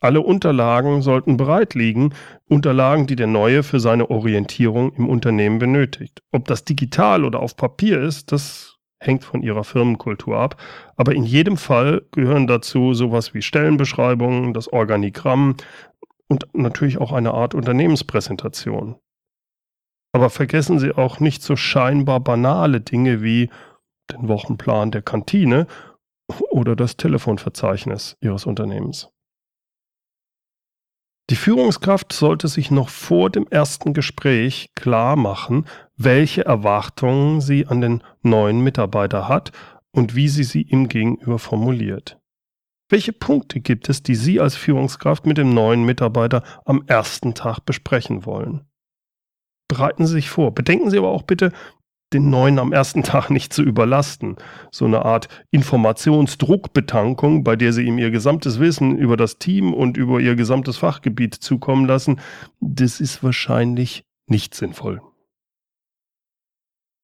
Alle 0.00 0.20
Unterlagen 0.20 1.00
sollten 1.00 1.36
bereit 1.36 1.74
liegen, 1.74 2.12
Unterlagen, 2.48 3.06
die 3.06 3.14
der 3.14 3.28
Neue 3.28 3.62
für 3.62 3.78
seine 3.78 4.10
Orientierung 4.10 4.92
im 4.94 5.08
Unternehmen 5.08 5.60
benötigt. 5.60 6.22
Ob 6.32 6.46
das 6.46 6.64
digital 6.64 7.24
oder 7.24 7.38
auf 7.38 7.56
Papier 7.56 8.00
ist, 8.00 8.32
das 8.32 8.78
hängt 8.98 9.22
von 9.22 9.42
ihrer 9.42 9.62
Firmenkultur 9.62 10.36
ab. 10.36 10.60
Aber 10.96 11.14
in 11.14 11.22
jedem 11.22 11.56
Fall 11.56 12.02
gehören 12.10 12.48
dazu 12.48 12.94
sowas 12.94 13.32
wie 13.32 13.42
Stellenbeschreibungen, 13.42 14.54
das 14.54 14.72
Organigramm 14.72 15.56
und 16.28 16.46
natürlich 16.52 16.98
auch 16.98 17.12
eine 17.12 17.32
Art 17.32 17.54
Unternehmenspräsentation. 17.54 18.96
Aber 20.12 20.28
vergessen 20.30 20.78
Sie 20.78 20.92
auch 20.92 21.20
nicht 21.20 21.42
so 21.42 21.56
scheinbar 21.56 22.20
banale 22.20 22.80
Dinge 22.80 23.22
wie 23.22 23.50
den 24.10 24.28
Wochenplan 24.28 24.90
der 24.90 25.02
Kantine 25.02 25.66
oder 26.50 26.76
das 26.76 26.96
Telefonverzeichnis 26.96 28.16
Ihres 28.20 28.46
Unternehmens. 28.46 29.10
Die 31.30 31.36
Führungskraft 31.36 32.12
sollte 32.12 32.48
sich 32.48 32.70
noch 32.70 32.90
vor 32.90 33.30
dem 33.30 33.46
ersten 33.48 33.94
Gespräch 33.94 34.70
klar 34.74 35.16
machen, 35.16 35.66
welche 35.96 36.44
Erwartungen 36.44 37.40
sie 37.40 37.66
an 37.66 37.80
den 37.80 38.02
neuen 38.22 38.60
Mitarbeiter 38.60 39.28
hat 39.28 39.52
und 39.92 40.14
wie 40.14 40.28
sie 40.28 40.44
sie 40.44 40.62
ihm 40.62 40.88
gegenüber 40.88 41.38
formuliert. 41.38 42.18
Welche 42.90 43.14
Punkte 43.14 43.60
gibt 43.60 43.88
es, 43.88 44.02
die 44.02 44.14
Sie 44.14 44.38
als 44.40 44.54
Führungskraft 44.54 45.24
mit 45.24 45.38
dem 45.38 45.54
neuen 45.54 45.84
Mitarbeiter 45.84 46.42
am 46.66 46.84
ersten 46.86 47.32
Tag 47.32 47.60
besprechen 47.64 48.26
wollen? 48.26 48.66
Bereiten 49.72 50.04
Sie 50.04 50.12
sich 50.12 50.28
vor. 50.28 50.54
Bedenken 50.54 50.90
Sie 50.90 50.98
aber 50.98 51.08
auch 51.08 51.22
bitte, 51.22 51.50
den 52.12 52.28
Neuen 52.28 52.58
am 52.58 52.74
ersten 52.74 53.02
Tag 53.02 53.30
nicht 53.30 53.54
zu 53.54 53.62
überlasten. 53.62 54.36
So 54.70 54.84
eine 54.84 55.06
Art 55.06 55.28
Informationsdruckbetankung, 55.50 57.42
bei 57.42 57.56
der 57.56 57.72
Sie 57.72 57.84
ihm 57.84 57.96
Ihr 57.96 58.10
gesamtes 58.10 58.60
Wissen 58.60 58.98
über 58.98 59.16
das 59.16 59.38
Team 59.38 59.72
und 59.72 59.96
über 59.96 60.20
Ihr 60.20 60.34
gesamtes 60.34 60.76
Fachgebiet 60.76 61.36
zukommen 61.36 61.86
lassen, 61.86 62.20
das 62.60 63.00
ist 63.00 63.24
wahrscheinlich 63.24 64.04
nicht 64.26 64.54
sinnvoll. 64.54 65.00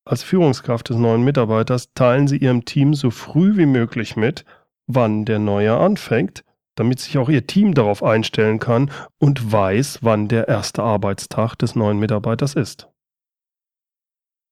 Als 0.05 0.23
Führungskraft 0.23 0.91
des 0.91 0.99
neuen 0.99 1.23
Mitarbeiters 1.23 1.95
teilen 1.95 2.29
Sie 2.29 2.37
Ihrem 2.37 2.67
Team 2.67 2.93
so 2.93 3.11
früh 3.11 3.57
wie 3.57 3.65
möglich 3.65 4.15
mit, 4.15 4.45
wann 4.87 5.25
der 5.25 5.39
Neue 5.39 5.75
anfängt, 5.75 6.45
damit 6.78 7.00
sich 7.00 7.18
auch 7.18 7.28
Ihr 7.28 7.47
Team 7.47 7.75
darauf 7.75 8.02
einstellen 8.02 8.58
kann 8.58 8.90
und 9.18 9.50
weiß, 9.52 9.99
wann 10.02 10.28
der 10.28 10.47
erste 10.49 10.82
Arbeitstag 10.82 11.56
des 11.56 11.75
neuen 11.75 11.99
Mitarbeiters 11.99 12.54
ist. 12.54 12.88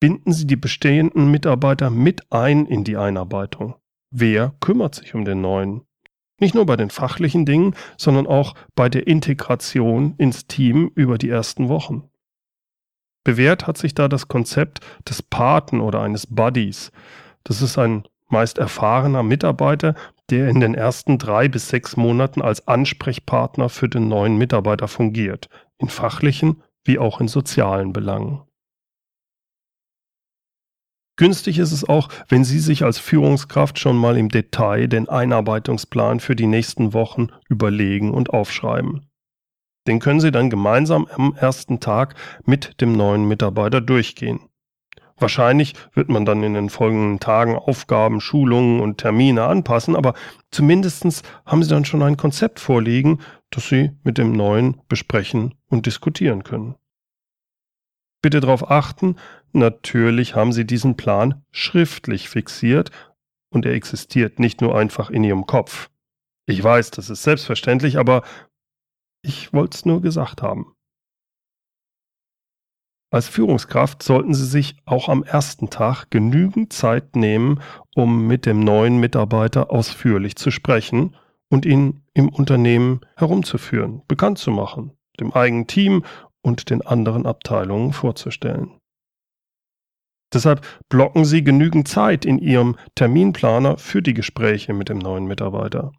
Binden 0.01 0.33
Sie 0.33 0.47
die 0.47 0.57
bestehenden 0.57 1.31
Mitarbeiter 1.31 1.89
mit 1.89 2.33
ein 2.33 2.67
in 2.67 2.85
die 2.85 2.97
Einarbeitung. 2.97 3.77
Wer 4.11 4.55
kümmert 4.61 4.95
sich 4.97 5.15
um 5.15 5.25
den 5.25 5.41
neuen? 5.41 5.83
Nicht 6.41 6.55
nur 6.55 6.67
bei 6.67 6.77
den 6.77 6.91
fachlichen 6.91 7.47
Dingen, 7.47 7.75
sondern 7.97 8.27
auch 8.27 8.55
bei 8.75 8.89
der 8.89 9.07
Integration 9.07 10.15
ins 10.19 10.47
Team 10.47 10.91
über 10.95 11.19
die 11.19 11.31
ersten 11.31 11.69
Wochen. 11.69 12.11
Bewährt 13.25 13.67
hat 13.67 13.79
sich 13.79 13.95
da 13.95 14.09
das 14.09 14.29
Konzept 14.29 14.81
des 15.09 15.23
Paten 15.23 15.81
oder 15.81 16.03
eines 16.03 16.27
Buddies. 16.27 16.93
Das 17.45 17.63
ist 17.63 17.79
ein 17.79 18.07
meist 18.29 18.59
erfahrener 18.59 19.23
Mitarbeiter, 19.23 19.95
der 20.31 20.49
in 20.49 20.61
den 20.61 20.75
ersten 20.75 21.19
drei 21.19 21.49
bis 21.49 21.69
sechs 21.69 21.97
Monaten 21.97 22.43
als 22.43 22.67
Ansprechpartner 22.67 23.69
für 23.69 23.89
den 23.89 24.09
neuen 24.09 24.37
Mitarbeiter 24.37 24.89
fungiert, 24.89 25.49
in 25.79 25.89
fachlichen 25.89 26.63
wie 26.85 26.99
auch 26.99 27.21
in 27.21 27.29
sozialen 27.29 27.93
Belangen. 27.93 28.43
Günstig 31.19 31.59
ist 31.59 31.73
es 31.73 31.89
auch, 31.89 32.11
wenn 32.29 32.45
Sie 32.45 32.59
sich 32.59 32.85
als 32.85 32.99
Führungskraft 32.99 33.79
schon 33.79 33.97
mal 33.97 34.19
im 34.19 34.29
Detail 34.29 34.87
den 34.87 35.09
Einarbeitungsplan 35.09 36.21
für 36.21 36.37
die 36.37 36.47
nächsten 36.47 36.93
Wochen 36.93 37.29
überlegen 37.49 38.13
und 38.13 38.31
aufschreiben. 38.31 39.09
Den 39.87 39.99
können 39.99 40.21
Sie 40.21 40.31
dann 40.31 40.51
gemeinsam 40.51 41.07
am 41.07 41.35
ersten 41.35 41.81
Tag 41.81 42.17
mit 42.45 42.81
dem 42.83 42.93
neuen 42.93 43.27
Mitarbeiter 43.27 43.81
durchgehen. 43.81 44.41
Wahrscheinlich 45.19 45.75
wird 45.95 46.11
man 46.11 46.27
dann 46.27 46.43
in 46.43 46.53
den 46.53 46.69
folgenden 46.69 47.21
Tagen 47.21 47.57
Aufgaben, 47.57 48.21
Schulungen 48.21 48.81
und 48.81 48.99
Termine 48.99 49.45
anpassen, 49.45 49.97
aber 49.97 50.15
zumindest 50.51 51.23
haben 51.47 51.63
Sie 51.63 51.71
dann 51.71 51.87
schon 51.87 52.03
ein 52.03 52.19
Konzept 52.19 52.61
vorliegen, 52.61 53.21
das 53.51 53.69
Sie 53.69 53.93
mit 54.05 54.19
dem 54.19 54.33
neuen 54.33 54.81
besprechen 54.89 55.55
und 55.69 55.87
diskutieren 55.87 56.45
können. 56.45 56.75
Bitte 58.21 58.41
darauf 58.41 58.71
achten, 58.71 59.17
natürlich 59.53 60.35
haben 60.35 60.53
Sie 60.53 60.67
diesen 60.67 60.97
Plan 60.97 61.45
schriftlich 61.51 62.29
fixiert 62.29 62.91
und 63.51 63.65
er 63.65 63.73
existiert 63.73 64.39
nicht 64.39 64.61
nur 64.61 64.77
einfach 64.77 65.09
in 65.09 65.25
Ihrem 65.25 65.47
Kopf. 65.47 65.89
Ich 66.47 66.63
weiß, 66.63 66.91
das 66.91 67.09
ist 67.09 67.23
selbstverständlich, 67.23 67.99
aber 67.99 68.23
ich 69.23 69.53
wollte 69.53 69.77
es 69.77 69.87
nur 69.87 70.03
gesagt 70.03 70.43
haben. 70.43 70.76
Als 73.17 73.29
Führungskraft 73.29 74.03
sollten 74.03 74.35
Sie 74.35 74.45
sich 74.45 74.77
auch 74.85 75.09
am 75.09 75.25
ersten 75.25 75.71
Tag 75.71 76.11
genügend 76.11 76.75
Zeit 76.75 77.17
nehmen, 77.17 77.63
um 77.95 78.27
mit 78.27 78.45
dem 78.45 78.61
neuen 78.61 78.99
Mitarbeiter 78.99 79.71
ausführlich 79.71 80.37
zu 80.37 80.51
sprechen 80.51 81.17
und 81.49 81.65
ihn 81.65 82.03
im 82.13 82.29
Unternehmen 82.29 83.01
herumzuführen, 83.17 84.03
bekannt 84.07 84.37
zu 84.37 84.51
machen, 84.51 84.93
dem 85.19 85.33
eigenen 85.33 85.67
Team 85.67 86.05
und 86.43 86.69
den 86.69 86.83
anderen 86.83 87.25
Abteilungen 87.25 87.95
vorzustellen. 87.95 88.79
Deshalb 90.31 90.61
blocken 90.91 91.25
Sie 91.25 91.43
genügend 91.43 91.89
Zeit 91.89 92.27
in 92.27 92.39
Ihrem 92.39 92.77
Terminplaner 92.97 93.79
für 93.79 94.03
die 94.03 94.13
Gespräche 94.13 94.75
mit 94.75 94.91
dem 94.91 94.99
neuen 94.99 95.25
Mitarbeiter. 95.25 95.93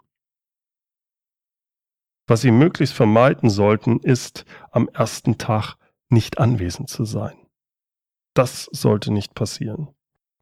Was 2.27 2.41
Sie 2.41 2.51
möglichst 2.51 2.93
vermeiden 2.93 3.49
sollten, 3.49 4.01
ist, 4.01 4.45
am 4.69 4.87
ersten 4.89 5.39
Tag 5.39 5.77
nicht 6.09 6.39
anwesend 6.39 6.89
zu 6.89 7.05
sein. 7.05 7.37
Das 8.33 8.69
sollte 8.71 9.11
nicht 9.11 9.33
passieren. 9.33 9.89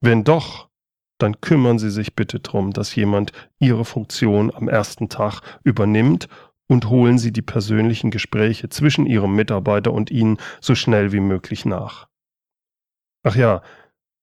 Wenn 0.01 0.23
doch, 0.23 0.69
dann 1.17 1.39
kümmern 1.39 1.79
Sie 1.79 1.89
sich 1.89 2.15
bitte 2.15 2.39
darum, 2.39 2.71
dass 2.71 2.95
jemand 2.95 3.31
Ihre 3.59 3.85
Funktion 3.85 4.53
am 4.53 4.67
ersten 4.67 5.07
Tag 5.07 5.41
übernimmt 5.63 6.27
und 6.67 6.89
holen 6.89 7.17
Sie 7.17 7.31
die 7.31 7.41
persönlichen 7.41 8.11
Gespräche 8.11 8.69
zwischen 8.69 9.05
Ihrem 9.05 9.35
Mitarbeiter 9.35 9.93
und 9.93 10.11
Ihnen 10.11 10.37
so 10.59 10.75
schnell 10.75 11.11
wie 11.11 11.21
möglich 11.21 11.65
nach. 11.65 12.07
Ach 13.23 13.35
ja, 13.35 13.61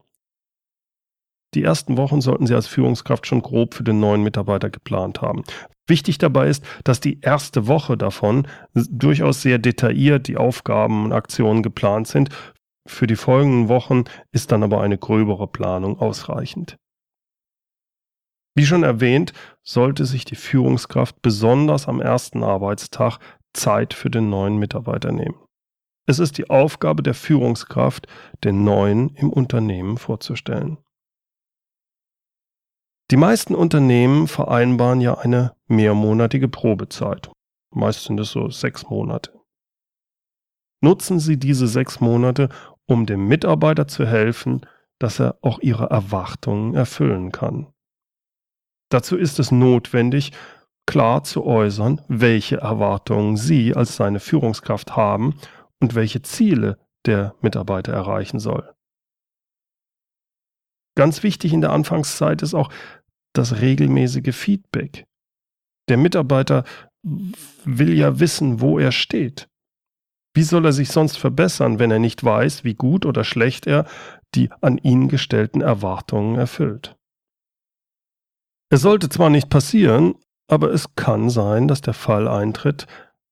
Die 1.56 1.64
ersten 1.64 1.98
Wochen 1.98 2.22
sollten 2.22 2.46
Sie 2.46 2.54
als 2.54 2.68
Führungskraft 2.68 3.26
schon 3.26 3.42
grob 3.42 3.74
für 3.74 3.84
den 3.84 4.00
neuen 4.00 4.22
Mitarbeiter 4.22 4.70
geplant 4.70 5.22
haben. 5.22 5.44
Wichtig 5.88 6.18
dabei 6.18 6.50
ist, 6.50 6.66
dass 6.84 7.00
die 7.00 7.22
erste 7.22 7.68
Woche 7.68 7.96
davon 7.98 8.48
durchaus 8.74 9.42
sehr 9.42 9.58
detailliert 9.58 10.28
die 10.28 10.38
Aufgaben 10.38 11.06
und 11.06 11.14
Aktionen 11.14 11.64
geplant 11.64 12.08
sind, 12.08 12.30
Für 12.88 13.08
die 13.08 13.16
folgenden 13.16 13.68
Wochen 13.68 14.04
ist 14.32 14.52
dann 14.52 14.62
aber 14.62 14.82
eine 14.82 14.98
gröbere 14.98 15.48
Planung 15.48 16.00
ausreichend. 16.00 16.78
Wie 18.56 18.66
schon 18.66 18.84
erwähnt, 18.84 19.34
sollte 19.64 20.06
sich 20.06 20.24
die 20.24 20.36
Führungskraft 20.36 21.22
besonders 21.22 21.88
am 21.88 22.00
ersten 22.00 22.44
Arbeitstag 22.44 23.18
Zeit 23.54 23.94
für 23.94 24.10
den 24.10 24.30
neuen 24.30 24.58
Mitarbeiter 24.58 25.12
nehmen. 25.12 25.40
Es 26.08 26.20
ist 26.20 26.38
die 26.38 26.50
Aufgabe 26.50 27.02
der 27.02 27.16
Führungskraft, 27.16 28.08
den 28.44 28.64
neuen 28.64 29.10
im 29.16 29.32
Unternehmen 29.32 29.98
vorzustellen. 29.98 30.78
Die 33.12 33.18
meisten 33.18 33.54
Unternehmen 33.54 34.28
vereinbaren 34.28 35.00
ja 35.00 35.16
eine 35.16 35.56
mehrmonatige 35.68 36.48
Probezeit. 36.48 37.30
Meist 37.72 38.06
sind 38.06 38.20
es 38.20 38.32
so 38.32 38.50
sechs 38.50 38.90
Monate. 38.90 39.32
Nutzen 40.82 41.20
Sie 41.20 41.38
diese 41.38 41.68
sechs 41.68 42.00
Monate, 42.00 42.50
um 42.88 43.06
dem 43.06 43.28
Mitarbeiter 43.28 43.88
zu 43.88 44.08
helfen, 44.08 44.66
dass 44.98 45.20
er 45.20 45.38
auch 45.42 45.60
Ihre 45.60 45.90
Erwartungen 45.92 46.74
erfüllen 46.74 47.32
kann. 47.32 47.68
Dazu 48.90 49.18
ist 49.18 49.38
es 49.40 49.52
notwendig, 49.52 50.32
klar 50.88 51.24
zu 51.24 51.46
äußern, 51.46 52.02
welche 52.08 52.58
Erwartungen 52.58 53.38
Sie 53.38 53.76
als 53.76 53.96
seine 53.96 54.20
Führungskraft 54.20 54.96
haben 54.96 55.36
und 55.80 55.94
welche 55.94 56.24
Ziele 56.24 56.80
der 57.06 57.36
Mitarbeiter 57.42 57.94
erreichen 57.94 58.40
soll. 58.40 58.74
Ganz 60.96 61.24
wichtig 61.24 61.54
in 61.54 61.62
der 61.62 61.72
Anfangszeit 61.72 62.42
ist 62.42 62.54
auch 62.54 62.70
das 63.34 63.60
regelmäßige 63.60 64.36
Feedback. 64.36 65.06
Der 65.90 65.98
Mitarbeiter 65.98 66.64
will 67.04 67.94
ja 67.94 68.20
wissen, 68.20 68.62
wo 68.62 68.80
er 68.80 68.92
steht. 68.92 69.48
Wie 70.34 70.44
soll 70.44 70.66
er 70.66 70.74
sich 70.74 70.90
sonst 70.90 71.18
verbessern, 71.18 71.80
wenn 71.80 71.92
er 71.92 72.00
nicht 72.00 72.24
weiß, 72.24 72.64
wie 72.64 72.74
gut 72.74 73.06
oder 73.06 73.24
schlecht 73.24 73.68
er 73.68 73.86
die 74.34 74.50
an 74.62 74.78
ihn 74.80 75.08
gestellten 75.08 75.62
Erwartungen 75.62 76.36
erfüllt? 76.36 76.96
Es 78.70 78.82
sollte 78.82 79.08
zwar 79.10 79.30
nicht 79.30 79.50
passieren, 79.50 80.16
aber 80.50 80.72
es 80.72 80.96
kann 80.96 81.30
sein, 81.30 81.68
dass 81.68 81.82
der 81.82 81.94
Fall 81.94 82.28
eintritt, 82.28 82.88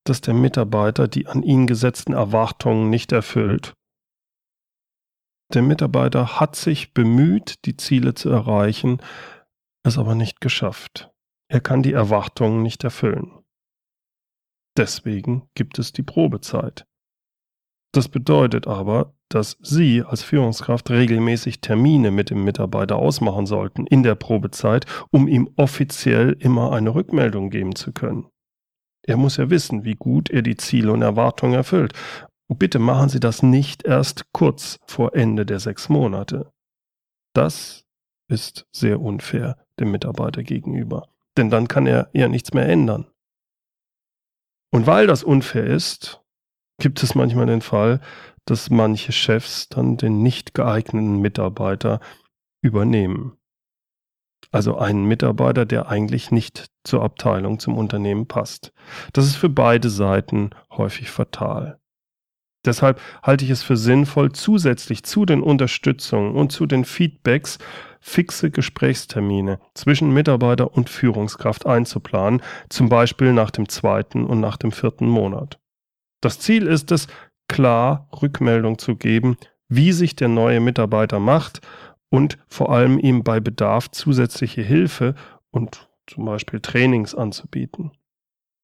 dass 0.05 0.21
der 0.21 0.33
Mitarbeiter 0.33 1.07
die 1.07 1.27
an 1.27 1.43
ihn 1.43 1.67
gesetzten 1.67 2.13
Erwartungen 2.13 2.89
nicht 2.89 3.11
erfüllt. 3.11 3.73
Der 5.53 5.61
Mitarbeiter 5.61 6.39
hat 6.39 6.55
sich 6.55 6.93
bemüht, 6.93 7.65
die 7.65 7.77
Ziele 7.77 8.15
zu 8.15 8.29
erreichen, 8.29 9.01
es 9.83 9.97
aber 9.97 10.15
nicht 10.15 10.41
geschafft. 10.41 11.11
Er 11.47 11.61
kann 11.61 11.83
die 11.83 11.93
Erwartungen 11.93 12.63
nicht 12.63 12.83
erfüllen. 12.83 13.43
Deswegen 14.75 15.47
gibt 15.53 15.77
es 15.77 15.91
die 15.91 16.01
Probezeit. 16.01 16.87
Das 17.93 18.09
bedeutet 18.09 18.65
aber, 18.65 19.13
dass 19.29 19.57
Sie 19.61 20.01
als 20.01 20.23
Führungskraft 20.23 20.89
regelmäßig 20.89 21.61
Termine 21.61 22.09
mit 22.09 22.31
dem 22.31 22.43
Mitarbeiter 22.43 22.95
ausmachen 22.95 23.45
sollten 23.45 23.85
in 23.85 24.01
der 24.01 24.15
Probezeit, 24.15 24.85
um 25.11 25.27
ihm 25.27 25.51
offiziell 25.57 26.35
immer 26.39 26.71
eine 26.71 26.95
Rückmeldung 26.95 27.51
geben 27.51 27.75
zu 27.75 27.91
können. 27.91 28.27
Er 29.05 29.17
muss 29.17 29.37
ja 29.37 29.51
wissen, 29.51 29.83
wie 29.83 29.95
gut 29.95 30.31
er 30.31 30.41
die 30.41 30.57
Ziele 30.57 30.91
und 30.91 31.03
Erwartungen 31.03 31.53
erfüllt. 31.53 31.93
Bitte 32.49 32.79
machen 32.79 33.09
Sie 33.09 33.19
das 33.19 33.41
nicht 33.41 33.83
erst 33.83 34.31
kurz 34.33 34.79
vor 34.85 35.15
Ende 35.15 35.45
der 35.45 35.59
sechs 35.59 35.89
Monate. 35.89 36.51
Das 37.33 37.85
ist 38.29 38.67
sehr 38.71 39.01
unfair 39.01 39.57
dem 39.79 39.91
Mitarbeiter 39.91 40.43
gegenüber, 40.43 41.09
denn 41.37 41.49
dann 41.49 41.67
kann 41.67 41.87
er 41.87 42.09
ja 42.13 42.27
nichts 42.27 42.53
mehr 42.53 42.67
ändern. 42.67 43.07
Und 44.71 44.87
weil 44.87 45.07
das 45.07 45.23
unfair 45.23 45.65
ist, 45.65 46.21
gibt 46.79 47.01
es 47.03 47.15
manchmal 47.15 47.45
den 47.45 47.61
Fall, 47.61 48.01
dass 48.45 48.69
manche 48.69 49.11
Chefs 49.11 49.69
dann 49.69 49.97
den 49.97 50.21
nicht 50.21 50.53
geeigneten 50.53 51.19
Mitarbeiter 51.19 51.99
übernehmen. 52.61 53.37
Also 54.51 54.77
einen 54.77 55.05
Mitarbeiter, 55.05 55.65
der 55.65 55.87
eigentlich 55.87 56.31
nicht 56.31 56.67
zur 56.83 57.03
Abteilung, 57.03 57.59
zum 57.59 57.77
Unternehmen 57.77 58.27
passt. 58.27 58.73
Das 59.13 59.25
ist 59.25 59.35
für 59.35 59.49
beide 59.49 59.89
Seiten 59.89 60.51
häufig 60.71 61.09
fatal. 61.09 61.79
Deshalb 62.65 63.01
halte 63.21 63.43
ich 63.43 63.51
es 63.51 63.61
für 63.61 63.75
sinnvoll, 63.75 64.31
zusätzlich 64.31 65.03
zu 65.03 65.25
den 65.25 65.41
Unterstützungen 65.41 66.35
und 66.35 66.51
zu 66.51 66.65
den 66.65 66.85
Feedbacks 66.85 67.59
fixe 67.99 68.51
Gesprächstermine 68.51 69.59
zwischen 69.73 70.13
Mitarbeiter 70.13 70.73
und 70.73 70.89
Führungskraft 70.89 71.65
einzuplanen, 71.65 72.41
zum 72.69 72.89
Beispiel 72.89 73.33
nach 73.33 73.51
dem 73.51 73.69
zweiten 73.69 74.25
und 74.25 74.39
nach 74.39 74.57
dem 74.57 74.71
vierten 74.71 75.07
Monat. 75.07 75.59
Das 76.21 76.39
Ziel 76.39 76.67
ist 76.67 76.91
es, 76.91 77.07
klar 77.47 78.07
Rückmeldung 78.21 78.77
zu 78.77 78.95
geben, 78.95 79.37
wie 79.67 79.91
sich 79.91 80.15
der 80.15 80.27
neue 80.27 80.59
Mitarbeiter 80.59 81.19
macht 81.19 81.61
und 82.09 82.37
vor 82.47 82.71
allem 82.71 82.99
ihm 82.99 83.23
bei 83.23 83.39
Bedarf 83.39 83.89
zusätzliche 83.91 84.61
Hilfe 84.61 85.15
und 85.51 85.89
zum 86.07 86.25
Beispiel 86.25 86.59
Trainings 86.59 87.15
anzubieten. 87.15 87.91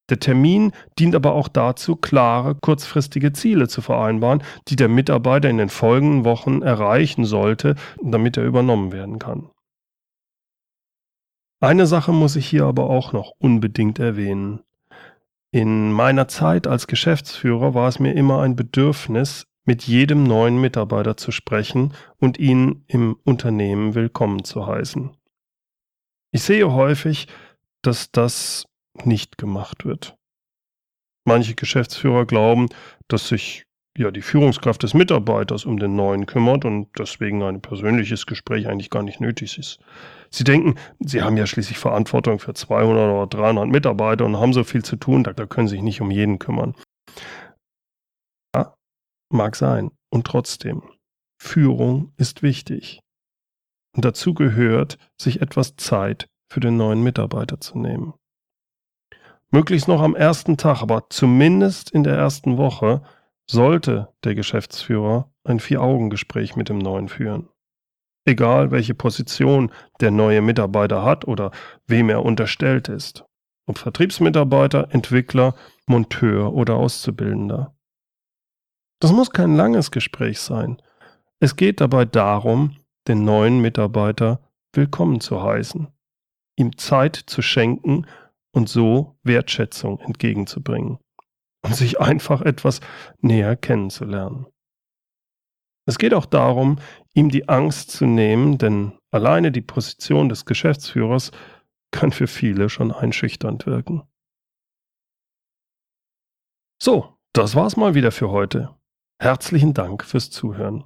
Der 0.10 0.20
Termin 0.20 0.72
dient 0.98 1.16
aber 1.16 1.34
auch 1.34 1.48
dazu, 1.48 1.96
klare, 1.96 2.56
kurzfristige 2.56 3.34
Ziele 3.34 3.68
zu 3.68 3.82
vereinbaren, 3.82 4.44
die 4.68 4.76
der 4.76 4.88
Mitarbeiter 4.88 5.50
in 5.50 5.58
den 5.58 5.70
folgenden 5.70 6.26
Wochen 6.26 6.62
erreichen 6.62 7.26
sollte, 7.26 7.76
damit 8.02 8.38
er 8.38 8.46
übernommen 8.46 8.92
werden 8.92 9.20
kann. 9.20 9.50
Eine 11.62 11.88
Sache 11.88 12.14
muss 12.14 12.36
ich 12.36 12.48
hier 12.48 12.66
aber 12.66 12.90
auch 12.90 13.12
noch 13.12 13.34
unbedingt 13.38 14.00
erwähnen. 14.00 14.62
In 15.52 15.92
meiner 15.92 16.28
Zeit 16.28 16.68
als 16.68 16.88
Geschäftsführer 16.88 17.74
war 17.74 17.90
es 17.90 18.00
mir 18.00 18.14
immer 18.14 18.42
ein 18.42 18.56
Bedürfnis, 18.56 19.46
mit 19.66 19.84
jedem 19.84 20.24
neuen 20.24 20.60
Mitarbeiter 20.60 21.18
zu 21.18 21.32
sprechen 21.32 21.94
und 22.18 22.40
ihn 22.40 22.86
im 22.88 23.18
Unternehmen 23.24 23.94
willkommen 23.94 24.44
zu 24.44 24.66
heißen. 24.66 25.12
Ich 26.32 26.44
sehe 26.44 26.72
häufig, 26.72 27.28
dass 27.82 28.12
das 28.12 28.69
nicht 29.06 29.38
gemacht 29.38 29.86
wird. 29.86 30.16
Manche 31.26 31.56
Geschäftsführer 31.56 32.26
glauben, 32.26 32.70
dass 33.08 33.28
sich 33.28 33.66
ja 33.98 34.12
die 34.12 34.22
Führungskraft 34.22 34.82
des 34.84 34.94
Mitarbeiters 34.94 35.66
um 35.66 35.78
den 35.78 35.96
neuen 35.96 36.26
kümmert 36.26 36.64
und 36.64 36.88
deswegen 36.98 37.44
ein 37.44 37.62
persönliches 37.62 38.26
Gespräch 38.26 38.68
eigentlich 38.68 38.90
gar 38.90 39.04
nicht 39.04 39.20
nötig 39.20 39.58
ist. 39.58 39.80
Sie 40.30 40.44
denken, 40.44 40.76
sie 41.00 41.22
haben 41.22 41.38
ja 41.38 41.46
schließlich 41.46 41.78
Verantwortung 41.78 42.40
für 42.40 42.54
200 42.54 43.12
oder 43.12 43.28
300 43.28 43.68
Mitarbeiter 43.68 44.26
und 44.26 44.38
haben 44.38 44.54
so 44.54 44.64
viel 44.64 44.84
zu 44.84 44.96
tun, 44.96 45.24
da, 45.24 45.34
können 45.34 45.68
sie 45.68 45.76
sich 45.76 45.84
nicht 45.84 46.02
um 46.02 46.12
jeden 46.12 46.40
kümmern. 46.40 46.76
Mag 49.32 49.56
sein. 49.56 49.92
Und 50.12 50.26
trotzdem, 50.26 50.82
Führung 51.40 52.14
ist 52.18 52.42
wichtig. 52.42 53.00
Und 53.96 54.04
dazu 54.04 54.34
gehört, 54.34 54.98
sich 55.22 55.42
etwas 55.42 55.76
Zeit 55.76 56.28
für 56.52 56.60
den 56.60 56.78
neuen 56.78 57.04
Mitarbeiter 57.04 57.60
zu 57.62 57.78
nehmen. 57.78 58.14
Möglichst 59.52 59.88
noch 59.88 60.02
am 60.02 60.16
ersten 60.16 60.58
Tag, 60.58 60.82
aber 60.82 61.10
zumindest 61.10 61.90
in 61.90 62.04
der 62.04 62.16
ersten 62.16 62.58
Woche 62.58 63.02
sollte 63.50 64.10
der 64.24 64.36
Geschäftsführer 64.36 65.32
ein 65.44 65.60
Vier-Augen-Gespräch 65.60 66.56
mit 66.56 66.70
dem 66.70 66.78
Neuen 66.78 67.10
führen. 67.10 67.50
Egal 68.26 68.70
welche 68.70 68.94
Position 68.94 69.72
der 70.02 70.12
neue 70.12 70.42
Mitarbeiter 70.42 71.04
hat 71.04 71.28
oder 71.28 71.52
wem 71.88 72.10
er 72.10 72.24
unterstellt 72.24 72.90
ist. 72.90 73.26
Ob 73.66 73.80
Vertriebsmitarbeiter, 73.80 74.90
Entwickler, 74.92 75.56
Monteur 75.88 76.54
oder 76.54 76.76
Auszubildender. 76.76 77.76
Das 79.00 79.12
muss 79.12 79.32
kein 79.32 79.56
langes 79.56 79.90
Gespräch 79.90 80.40
sein. 80.40 80.80
Es 81.40 81.56
geht 81.56 81.82
dabei 81.82 82.06
darum, 82.06 82.76
den 83.08 83.24
neuen 83.24 83.60
Mitarbeiter 83.62 84.42
willkommen 84.74 85.22
zu 85.22 85.42
heißen, 85.42 85.88
ihm 86.56 86.78
Zeit 86.78 87.16
zu 87.16 87.42
schenken 87.42 88.06
und 88.52 88.70
so 88.70 89.18
Wertschätzung 89.24 90.00
entgegenzubringen 90.00 91.00
und 91.64 91.76
sich 91.76 92.00
einfach 92.00 92.42
etwas 92.42 92.80
näher 93.20 93.56
kennenzulernen. 93.56 94.48
Es 95.86 95.98
geht 95.98 96.14
auch 96.14 96.26
darum, 96.26 96.78
ihm 97.14 97.30
die 97.30 97.50
Angst 97.50 97.92
zu 97.92 98.06
nehmen, 98.06 98.58
denn 98.58 98.98
alleine 99.12 99.52
die 99.52 99.62
Position 99.62 100.30
des 100.30 100.46
Geschäftsführers 100.46 101.32
kann 101.92 102.12
für 102.12 102.28
viele 102.28 102.70
schon 102.70 102.92
einschüchternd 102.92 103.66
wirken. 103.66 104.04
So, 106.82 107.18
das 107.34 107.56
war's 107.56 107.76
mal 107.76 107.96
wieder 107.96 108.12
für 108.12 108.30
heute. 108.30 108.76
Herzlichen 109.20 109.74
Dank 109.74 110.06
fürs 110.06 110.30
Zuhören. 110.30 110.86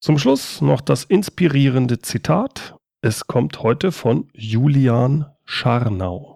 Zum 0.00 0.18
Schluss 0.18 0.60
noch 0.60 0.80
das 0.80 1.04
inspirierende 1.04 2.00
Zitat. 2.00 2.76
Es 3.00 3.26
kommt 3.26 3.62
heute 3.62 3.92
von 3.92 4.28
Julian 4.34 5.26
Scharnau. 5.44 6.35